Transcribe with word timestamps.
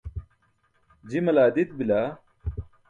Jimale 1.09 1.41
adit 1.51 1.69
bila. 1.77 2.01